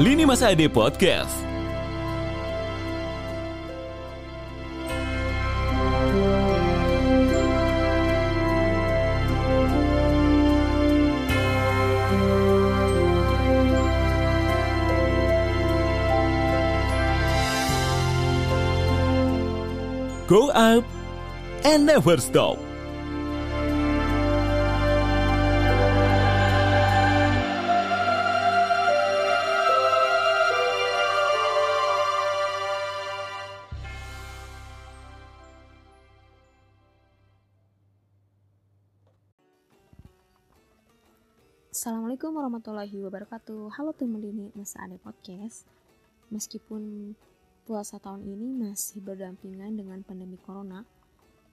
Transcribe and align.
Lini 0.00 0.24
Masa 0.24 0.48
Ade 0.48 0.64
Podcast. 0.72 1.28
Go 20.26 20.48
up 20.48 20.84
and 21.62 21.84
never 21.84 22.16
stop. 22.16 22.69
Assalamualaikum 41.80 42.36
warahmatullahi 42.36 42.92
wabarakatuh. 42.92 43.72
Halo 43.72 43.96
teman 43.96 44.20
Lini 44.20 44.52
Masa 44.52 44.84
Ada 44.84 45.00
Podcast. 45.00 45.64
Meskipun 46.28 47.16
puasa 47.64 47.96
tahun 47.96 48.20
ini 48.20 48.52
masih 48.52 49.00
berdampingan 49.00 49.80
dengan 49.80 50.04
pandemi 50.04 50.36
corona 50.36 50.84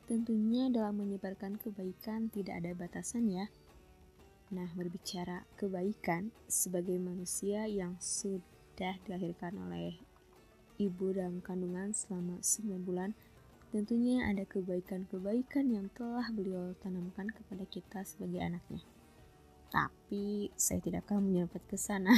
Tentunya 0.03 0.67
dalam 0.67 1.00
menyebarkan 1.00 1.56
kebaikan 1.56 2.28
tidak 2.28 2.59
ada 2.59 2.75
batasan 2.75 3.31
ya. 3.31 3.47
Nah 4.52 4.67
berbicara 4.75 5.47
kebaikan 5.56 6.36
sebagai 6.52 7.00
manusia 7.00 7.64
yang 7.64 7.95
sudah 7.95 9.00
dilahirkan 9.08 9.56
oleh 9.64 9.95
ibu 10.75 11.16
dalam 11.16 11.39
kandungan 11.39 11.95
selama 11.95 12.44
9 12.44 12.84
bulan 12.84 13.16
Tentunya 13.72 14.28
ada 14.28 14.44
kebaikan-kebaikan 14.44 15.72
yang 15.72 15.88
telah 15.95 16.28
beliau 16.36 16.75
tanamkan 16.84 17.31
kepada 17.31 17.64
kita 17.64 18.03
sebagai 18.03 18.44
anaknya 18.44 18.84
tapi 19.68 20.48
saya 20.56 20.80
tidak 20.80 21.08
akan 21.08 21.28
menyerempet 21.28 21.64
ke 21.68 21.76
sana. 21.76 22.16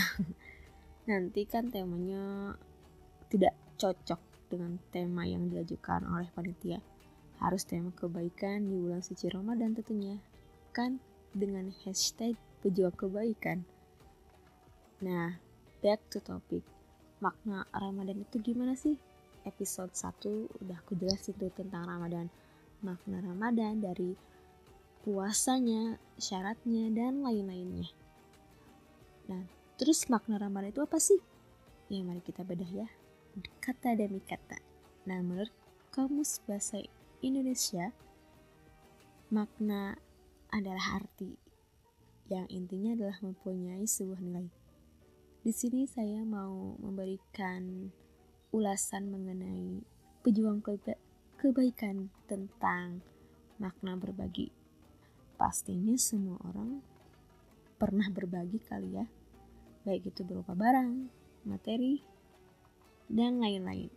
Nanti 1.09 1.45
kan 1.49 1.73
temanya 1.73 2.53
tidak 3.29 3.57
cocok 3.81 4.21
dengan 4.49 4.77
tema 4.89 5.25
yang 5.25 5.49
diajukan 5.49 6.05
oleh 6.09 6.29
panitia. 6.33 6.81
Harus 7.39 7.63
tema 7.63 7.89
kebaikan 7.95 8.67
di 8.67 8.75
bulan 8.75 9.01
suci 9.01 9.31
Ramadan 9.31 9.73
tentunya. 9.73 10.19
Kan 10.75 11.01
dengan 11.33 11.71
hashtag 11.85 12.35
pejuang 12.61 12.93
kebaikan. 12.93 13.63
Nah, 14.99 15.39
back 15.79 16.03
to 16.11 16.19
topic. 16.19 16.65
Makna 17.23 17.63
Ramadan 17.71 18.23
itu 18.23 18.39
gimana 18.43 18.75
sih? 18.75 18.99
Episode 19.47 19.95
1 19.95 20.61
udah 20.61 20.77
aku 20.83 20.99
jelasin 20.99 21.35
tuh 21.39 21.51
tentang 21.55 21.87
Ramadan. 21.87 22.27
Makna 22.83 23.23
Ramadan 23.23 23.79
dari 23.79 24.15
puasanya, 25.09 25.97
syaratnya, 26.21 26.93
dan 26.93 27.25
lain-lainnya. 27.25 27.89
Nah, 29.25 29.41
terus 29.81 30.05
makna 30.05 30.37
Ramadan 30.37 30.69
itu 30.69 30.85
apa 30.85 31.01
sih? 31.01 31.17
Ya, 31.89 32.05
mari 32.05 32.21
kita 32.21 32.45
bedah 32.45 32.69
ya. 32.69 32.85
Kata 33.57 33.97
demi 33.97 34.21
kata. 34.21 34.61
Nah, 35.09 35.25
menurut 35.25 35.49
Kamus 35.89 36.45
Bahasa 36.45 36.77
Indonesia, 37.25 37.89
makna 39.33 39.97
adalah 40.53 41.01
arti 41.01 41.33
yang 42.29 42.45
intinya 42.53 42.93
adalah 42.93 43.17
mempunyai 43.25 43.89
sebuah 43.89 44.21
nilai. 44.21 44.45
Di 45.41 45.49
sini 45.49 45.89
saya 45.89 46.21
mau 46.21 46.77
memberikan 46.77 47.89
ulasan 48.53 49.09
mengenai 49.09 49.81
pejuang 50.21 50.61
keba 50.61 50.93
kebaikan 51.41 52.13
tentang 52.29 53.01
makna 53.57 53.97
berbagi 53.97 54.58
pastinya 55.39 55.95
semua 55.95 56.35
orang 56.43 56.83
pernah 57.79 58.11
berbagi 58.11 58.59
kali 58.59 58.99
ya, 58.99 59.07
baik 59.87 60.11
itu 60.11 60.27
berupa 60.27 60.51
barang, 60.51 61.07
materi, 61.47 62.03
dan 63.07 63.39
lain-lain. 63.39 63.87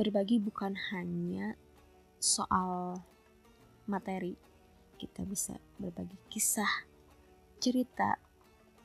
Berbagi 0.00 0.40
bukan 0.40 0.72
hanya 0.96 1.52
soal 2.16 2.96
materi, 3.84 4.32
kita 4.96 5.28
bisa 5.28 5.60
berbagi 5.76 6.16
kisah, 6.32 6.88
cerita, 7.60 8.16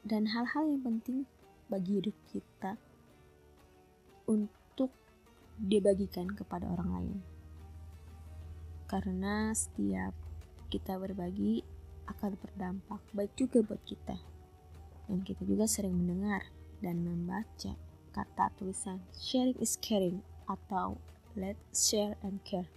dan 0.03 0.27
hal-hal 0.27 0.67
yang 0.67 0.83
penting 0.83 1.23
bagi 1.71 2.03
hidup 2.03 2.17
kita 2.27 2.75
untuk 4.27 4.91
dibagikan 5.55 6.27
kepada 6.27 6.67
orang 6.67 6.89
lain. 6.91 7.19
Karena 8.91 9.55
setiap 9.55 10.26
kita 10.67 10.99
berbagi 10.99 11.63
akan 12.07 12.35
berdampak 12.39 13.01
baik 13.15 13.35
juga 13.35 13.63
buat 13.63 13.81
kita. 13.87 14.15
Dan 15.07 15.23
kita 15.23 15.47
juga 15.47 15.67
sering 15.67 15.95
mendengar 15.95 16.43
dan 16.83 17.03
membaca 17.03 17.73
kata 18.11 18.51
tulisan 18.59 18.99
sharing 19.15 19.55
is 19.61 19.79
caring 19.79 20.19
atau 20.47 20.99
let's 21.37 21.87
share 21.87 22.19
and 22.23 22.43
care. 22.43 22.67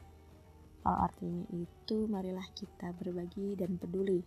Kalau 0.81 0.99
artinya 1.07 1.45
itu 1.53 2.07
marilah 2.07 2.47
kita 2.57 2.95
berbagi 2.97 3.59
dan 3.59 3.77
peduli. 3.77 4.23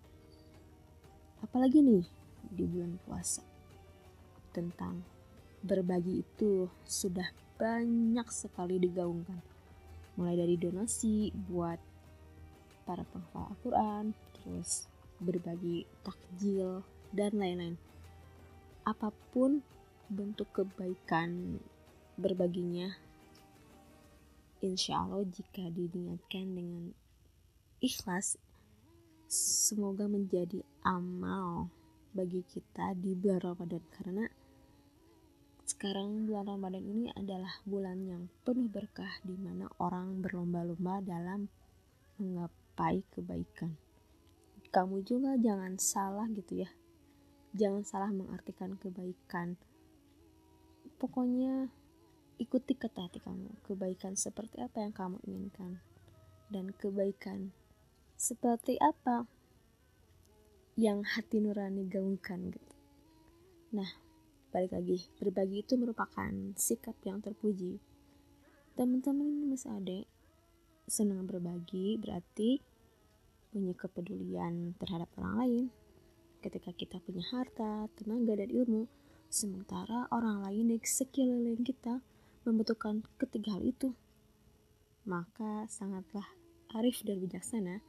Apalagi 1.41 1.81
nih 1.81 2.05
di 2.51 2.63
bulan 2.67 2.99
puasa. 3.03 3.41
Tentang 4.53 5.01
berbagi 5.63 6.21
itu 6.21 6.69
sudah 6.85 7.25
banyak 7.57 8.27
sekali 8.29 8.77
digaungkan. 8.77 9.41
Mulai 10.19 10.45
dari 10.45 10.55
donasi 10.61 11.33
buat 11.33 11.92
para 12.83 13.03
penghafal 13.07 13.51
Al-Quran, 13.55 14.05
terus 14.37 14.87
berbagi 15.19 15.87
takjil, 16.03 16.83
dan 17.13 17.37
lain-lain. 17.37 17.77
Apa 18.83 19.13
pun 19.31 19.63
bentuk 20.11 20.51
kebaikan 20.51 21.61
berbaginya, 22.19 22.91
insya 24.59 25.01
Allah 25.01 25.23
jika 25.29 25.67
diniatkan 25.71 26.45
dengan 26.53 26.83
ikhlas, 27.79 28.35
semoga 29.31 30.05
menjadi 30.05 30.61
amal 30.83 31.71
bagi 32.13 32.45
kita 32.45 32.93
di 32.93 33.17
bulan 33.17 33.41
Ramadan 33.41 33.83
karena 33.97 34.25
sekarang 35.63 36.29
bulan 36.29 36.45
Ramadan 36.45 36.85
ini 36.85 37.09
adalah 37.17 37.49
bulan 37.65 37.97
yang 38.05 38.23
penuh 38.45 38.69
berkah 38.69 39.09
di 39.25 39.33
mana 39.33 39.65
orang 39.81 40.21
berlomba-lomba 40.21 41.01
dalam 41.01 41.49
menggapai 42.17 43.05
kebaikan. 43.13 43.77
Kamu 44.73 45.05
juga 45.05 45.37
jangan 45.37 45.77
salah 45.77 46.25
gitu 46.33 46.65
ya. 46.65 46.69
Jangan 47.53 47.85
salah 47.85 48.09
mengartikan 48.09 48.73
kebaikan. 48.77 49.53
Pokoknya 50.97 51.69
ikuti 52.41 52.73
kata 52.73 53.05
hati 53.05 53.21
kamu. 53.21 53.53
Kebaikan 53.61 54.17
seperti 54.17 54.57
apa 54.61 54.81
yang 54.81 54.93
kamu 54.93 55.21
inginkan. 55.29 55.77
Dan 56.49 56.73
kebaikan 56.73 57.53
seperti 58.17 58.81
apa 58.81 59.29
yang 60.73 61.05
hati 61.05 61.37
nurani 61.37 61.85
gaungkan 61.85 62.49
gitu. 62.49 62.73
Nah, 63.77 63.89
balik 64.49 64.73
lagi, 64.73 65.05
berbagi 65.21 65.61
itu 65.65 65.77
merupakan 65.77 66.33
sikap 66.57 66.97
yang 67.05 67.21
terpuji. 67.21 67.77
Teman-teman 68.73 69.29
ini 69.29 69.45
Mas 69.45 69.69
Ade 69.69 70.09
senang 70.87 71.25
berbagi 71.25 71.95
berarti 71.99 72.59
punya 73.53 73.77
kepedulian 73.77 74.73
terhadap 74.81 75.07
orang 75.21 75.35
lain. 75.37 75.63
Ketika 76.43 76.75
kita 76.75 76.97
punya 76.99 77.23
harta, 77.31 77.87
tenaga, 77.95 78.35
dan 78.43 78.49
ilmu, 78.51 78.89
sementara 79.31 80.09
orang 80.11 80.43
lain 80.43 80.73
di 80.73 80.77
sekeliling 80.81 81.63
kita 81.63 82.03
membutuhkan 82.43 83.05
ketiga 83.15 83.55
hal 83.55 83.63
itu, 83.63 83.95
maka 85.07 85.69
sangatlah 85.71 86.27
arif 86.75 87.05
dan 87.07 87.21
bijaksana 87.23 87.79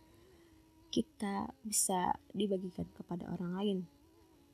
kita 0.94 1.50
bisa 1.66 2.14
dibagikan 2.30 2.86
kepada 2.94 3.26
orang 3.34 3.52
lain 3.58 3.78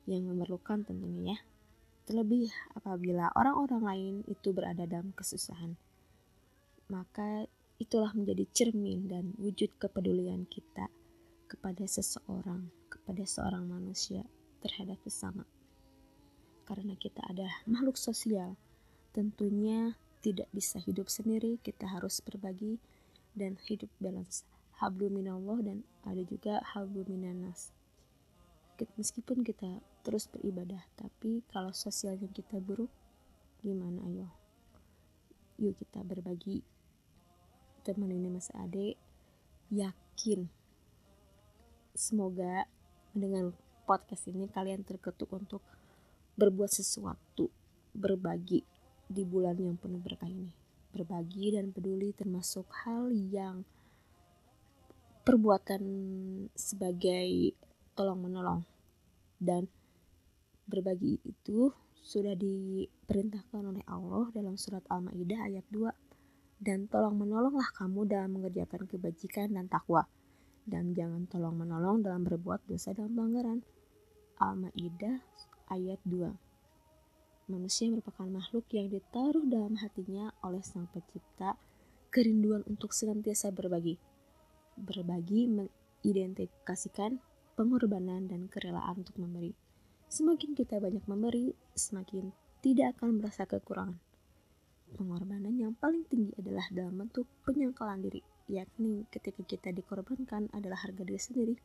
yang 0.09 0.25
memerlukan 0.25 0.81
tentunya 0.81 1.37
ya. 1.37 1.39
Terlebih 2.09 2.49
apabila 2.73 3.29
orang-orang 3.37 3.83
lain 3.85 4.15
itu 4.25 4.49
berada 4.49 4.89
dalam 4.89 5.13
kesusahan. 5.13 5.77
Maka 6.89 7.45
itulah 7.81 8.13
menjadi 8.13 8.45
cermin 8.53 9.09
dan 9.09 9.33
wujud 9.41 9.73
kepedulian 9.81 10.45
kita 10.45 10.85
kepada 11.49 11.83
seseorang, 11.89 12.69
kepada 12.93 13.25
seorang 13.25 13.65
manusia 13.65 14.21
terhadap 14.61 15.01
sesama. 15.01 15.43
Karena 16.69 16.93
kita 16.95 17.25
adalah 17.25 17.65
makhluk 17.65 17.97
sosial, 17.97 18.53
tentunya 19.11 19.97
tidak 20.21 20.47
bisa 20.53 20.77
hidup 20.77 21.09
sendiri, 21.09 21.57
kita 21.65 21.89
harus 21.89 22.21
berbagi 22.21 22.77
dan 23.33 23.57
hidup 23.65 23.89
dalam 23.97 24.23
hablu 24.77 25.09
minallah 25.09 25.59
dan 25.65 25.81
ada 26.05 26.21
juga 26.21 26.61
hablu 26.61 27.01
minanas. 27.09 27.73
meskipun 28.97 29.45
kita 29.45 29.77
terus 30.01 30.25
beribadah 30.25 30.81
tapi 30.97 31.45
kalau 31.53 31.69
sosialnya 31.69 32.25
kita 32.33 32.57
buruk 32.57 32.89
gimana 33.61 34.01
ayo 34.09 34.25
yuk 35.61 35.77
kita 35.77 36.01
berbagi 36.01 36.65
teman 37.81 38.13
ini 38.13 38.29
mas 38.29 38.53
ade 38.53 38.93
yakin 39.73 40.45
semoga 41.97 42.69
dengan 43.11 43.51
podcast 43.89 44.29
ini 44.29 44.45
kalian 44.47 44.85
terketuk 44.85 45.33
untuk 45.33 45.65
berbuat 46.37 46.71
sesuatu 46.71 47.51
berbagi 47.91 48.63
di 49.11 49.23
bulan 49.27 49.59
yang 49.59 49.75
penuh 49.75 49.99
berkah 49.99 50.31
ini. 50.31 50.53
Berbagi 50.95 51.55
dan 51.55 51.75
peduli 51.75 52.15
termasuk 52.15 52.67
hal 52.87 53.11
yang 53.11 53.67
perbuatan 55.27 55.83
sebagai 56.55 57.55
tolong 57.95 58.23
menolong 58.23 58.61
dan 59.37 59.67
berbagi 60.67 61.19
itu 61.27 61.71
sudah 62.01 62.33
diperintahkan 62.33 63.61
oleh 63.61 63.83
Allah 63.85 64.31
dalam 64.33 64.57
surat 64.57 64.81
Al-Maidah 64.89 65.51
ayat 65.51 65.65
2 65.69 66.00
dan 66.61 66.85
tolong 66.85 67.17
menolonglah 67.17 67.73
kamu 67.73 68.05
dalam 68.05 68.37
mengerjakan 68.37 68.85
kebajikan 68.85 69.51
dan 69.57 69.65
takwa 69.65 70.05
dan 70.69 70.93
jangan 70.93 71.25
tolong 71.25 71.57
menolong 71.57 72.05
dalam 72.05 72.21
berbuat 72.21 72.69
dosa 72.69 72.93
dan 72.93 73.11
pelanggaran 73.17 73.65
Al-Maidah 74.37 75.17
ayat 75.73 75.97
2 76.05 76.51
Manusia 77.49 77.91
merupakan 77.91 78.29
makhluk 78.31 78.69
yang 78.71 78.87
ditaruh 78.87 79.43
dalam 79.43 79.75
hatinya 79.81 80.31
oleh 80.45 80.63
Sang 80.63 80.87
Pencipta 80.87 81.59
kerinduan 82.07 82.63
untuk 82.63 82.95
senantiasa 82.95 83.51
berbagi. 83.51 83.99
Berbagi 84.79 85.51
mengidentifikasikan 85.51 87.19
pengorbanan 87.59 88.31
dan 88.31 88.47
kerelaan 88.47 89.03
untuk 89.03 89.19
memberi. 89.19 89.51
Semakin 90.07 90.55
kita 90.55 90.79
banyak 90.79 91.03
memberi, 91.11 91.51
semakin 91.75 92.31
tidak 92.63 92.95
akan 92.95 93.19
merasa 93.19 93.43
kekurangan. 93.43 94.10
Pengorbanan 94.91 95.55
yang 95.55 95.71
paling 95.79 96.03
tinggi 96.11 96.35
adalah 96.35 96.67
dalam 96.67 96.99
bentuk 96.99 97.23
penyangkalan 97.47 98.03
diri, 98.03 98.19
yakni 98.51 99.07
ketika 99.07 99.39
kita 99.47 99.69
dikorbankan 99.71 100.51
adalah 100.51 100.83
harga 100.83 101.07
diri 101.07 101.21
sendiri 101.21 101.55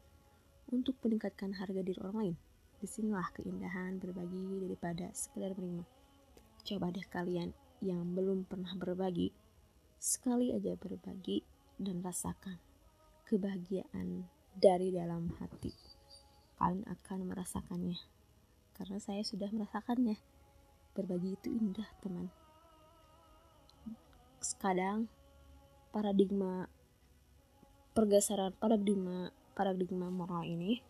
untuk 0.71 0.95
meningkatkan 1.03 1.51
harga 1.59 1.83
diri 1.83 1.99
orang 2.07 2.19
lain. 2.23 2.37
Di 2.79 2.87
sinilah 2.87 3.27
keindahan 3.35 3.99
berbagi 3.99 4.63
daripada 4.63 5.11
sekedar 5.11 5.59
menerima. 5.59 5.85
Coba 6.63 6.95
deh 6.95 7.07
kalian 7.11 7.51
yang 7.83 8.15
belum 8.15 8.47
pernah 8.47 8.71
berbagi, 8.79 9.35
sekali 9.99 10.55
aja 10.55 10.79
berbagi 10.79 11.43
dan 11.83 12.07
rasakan 12.07 12.63
kebahagiaan 13.27 14.23
dari 14.55 14.95
dalam 14.95 15.35
hati. 15.43 15.75
Kalian 16.63 16.87
akan 16.87 17.19
merasakannya. 17.27 17.99
Karena 18.73 18.99
saya 19.03 19.27
sudah 19.27 19.51
merasakannya. 19.51 20.15
Berbagi 20.95 21.37
itu 21.37 21.49
indah, 21.53 21.91
teman. 22.01 22.33
Kadang 24.55 25.11
paradigma 25.91 26.71
pergeseran 27.97 28.55
paradigma 28.61 29.35
paradigma 29.57 30.13
moral 30.13 30.47
ini 30.47 30.85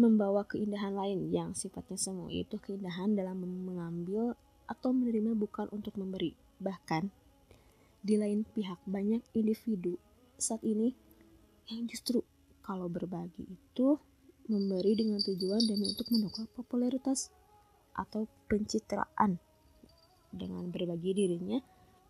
membawa 0.00 0.48
keindahan 0.48 0.96
lain 0.96 1.28
yang 1.28 1.52
sifatnya 1.52 2.00
semu 2.00 2.32
yaitu 2.32 2.56
keindahan 2.56 3.12
dalam 3.12 3.44
mengambil 3.44 4.32
atau 4.64 4.94
menerima 4.96 5.36
bukan 5.36 5.68
untuk 5.68 6.00
memberi. 6.00 6.32
Bahkan 6.62 7.12
di 8.00 8.16
lain 8.16 8.48
pihak 8.48 8.80
banyak 8.88 9.20
individu 9.36 10.00
saat 10.40 10.64
ini 10.64 10.96
yang 11.68 11.84
justru 11.86 12.24
kalau 12.64 12.88
berbagi 12.88 13.44
itu 13.46 14.00
memberi 14.48 14.96
dengan 14.98 15.20
tujuan 15.22 15.62
demi 15.66 15.92
untuk 15.92 16.08
mendongkrak 16.10 16.50
popularitas 16.56 17.30
atau 17.94 18.26
pencitraan 18.48 19.38
dengan 20.32 20.66
berbagi 20.72 21.12
dirinya 21.12 21.60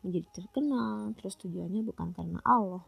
menjadi 0.02 0.28
terkenal. 0.30 1.14
Terus 1.18 1.34
tujuannya 1.40 1.82
bukan 1.86 2.14
karena 2.14 2.38
Allah. 2.44 2.84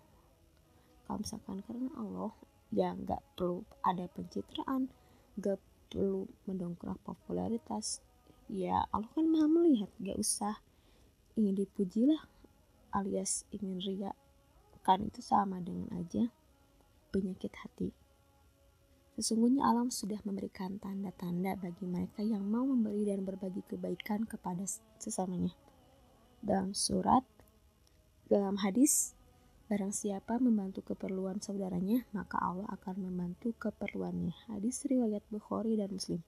Kalau 1.07 1.19
misalkan 1.21 1.63
karena 1.65 1.91
Allah 1.99 2.33
ya 2.75 2.91
nggak 2.95 3.23
perlu 3.39 3.63
ada 3.87 4.11
pencitraan 4.11 4.91
nggak 5.39 5.59
perlu 5.91 6.27
mendongkrak 6.47 6.99
popularitas. 7.07 8.03
Ya 8.51 8.85
Allah 8.93 9.09
kan 9.15 9.27
maha 9.31 9.49
melihat. 9.49 9.91
Gak 10.03 10.21
usah 10.21 10.61
ingin 11.35 11.55
dipuji 11.65 12.07
lah 12.07 12.23
alias 12.95 13.43
ingin 13.51 13.83
ria 13.83 14.13
kan 14.87 15.03
itu 15.03 15.25
sama 15.25 15.59
dengan 15.65 15.91
aja 15.97 16.29
penyakit 17.11 17.51
hati. 17.57 17.91
Sesungguhnya 19.15 19.65
alam 19.65 19.95
sudah 19.95 20.19
memberikan 20.27 20.77
tanda-tanda 20.83 21.55
bagi 21.55 21.87
mereka 21.87 22.21
yang 22.21 22.43
mau 22.45 22.67
memberi 22.67 23.07
dan 23.07 23.23
berbagi 23.23 23.63
kebaikan 23.65 24.27
kepada 24.27 24.67
sesamanya. 24.99 25.55
Dalam 26.45 26.77
surat, 26.77 27.25
dalam 28.29 28.61
hadis, 28.61 29.17
barang 29.73 29.97
siapa 29.97 30.37
membantu 30.37 30.85
keperluan 30.85 31.41
saudaranya, 31.41 32.05
maka 32.13 32.37
Allah 32.37 32.69
akan 32.69 33.09
membantu 33.09 33.57
keperluannya. 33.57 34.37
Hadis 34.53 34.85
riwayat 34.85 35.25
Bukhari 35.33 35.81
dan 35.81 35.89
Muslim. 35.89 36.21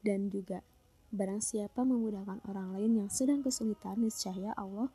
Dan 0.00 0.32
juga, 0.32 0.64
barang 1.12 1.44
siapa 1.44 1.84
memudahkan 1.84 2.40
orang 2.48 2.72
lain 2.80 3.04
yang 3.04 3.10
sedang 3.12 3.44
kesulitan, 3.44 4.00
niscaya 4.00 4.56
Allah 4.56 4.88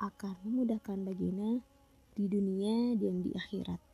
akan 0.00 0.40
memudahkan 0.48 0.96
baginya 1.04 1.60
di 2.16 2.24
dunia 2.32 2.96
dan 2.96 3.20
di 3.20 3.36
akhirat. 3.36 3.89